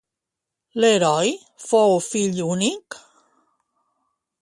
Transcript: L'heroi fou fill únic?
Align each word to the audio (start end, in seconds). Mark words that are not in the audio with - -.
L'heroi 0.83 1.29
fou 1.67 1.95
fill 2.07 2.43
únic? 2.49 3.01